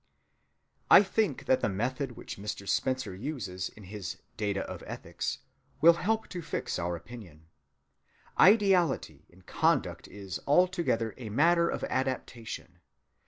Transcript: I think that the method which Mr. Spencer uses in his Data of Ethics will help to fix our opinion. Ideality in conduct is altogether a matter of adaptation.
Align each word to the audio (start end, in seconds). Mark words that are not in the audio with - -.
I 0.89 1.03
think 1.03 1.45
that 1.45 1.61
the 1.61 1.69
method 1.69 2.13
which 2.13 2.39
Mr. 2.39 2.67
Spencer 2.67 3.13
uses 3.13 3.69
in 3.69 3.83
his 3.83 4.17
Data 4.35 4.61
of 4.61 4.83
Ethics 4.87 5.37
will 5.79 5.93
help 5.93 6.27
to 6.29 6.41
fix 6.41 6.79
our 6.79 6.95
opinion. 6.95 7.49
Ideality 8.39 9.27
in 9.29 9.43
conduct 9.43 10.07
is 10.07 10.39
altogether 10.47 11.13
a 11.17 11.29
matter 11.29 11.69
of 11.69 11.83
adaptation. 11.83 12.79